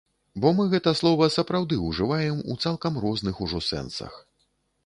[0.43, 4.21] Бо мы гэта слова сапраўды ўжываем у цалкам розных ужо сэнсах.